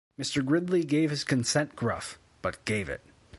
Mr. 0.19 0.43
Gridley 0.43 0.83
gave 0.83 1.11
his 1.11 1.23
consent 1.23 1.75
gruff— 1.75 2.17
but 2.41 2.65
gave 2.65 2.89
it. 2.89 3.01